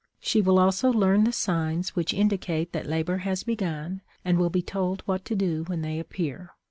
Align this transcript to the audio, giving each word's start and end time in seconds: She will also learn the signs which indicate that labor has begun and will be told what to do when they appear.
She 0.19 0.41
will 0.41 0.57
also 0.57 0.89
learn 0.89 1.25
the 1.25 1.31
signs 1.31 1.95
which 1.95 2.11
indicate 2.11 2.71
that 2.71 2.87
labor 2.87 3.17
has 3.17 3.43
begun 3.43 4.01
and 4.25 4.39
will 4.39 4.49
be 4.49 4.63
told 4.63 5.03
what 5.05 5.23
to 5.25 5.35
do 5.35 5.63
when 5.67 5.83
they 5.83 5.99
appear. 5.99 6.53